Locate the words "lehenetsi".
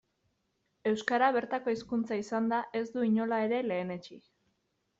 3.69-4.21